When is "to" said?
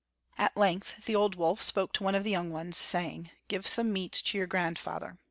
1.93-2.03, 4.13-4.35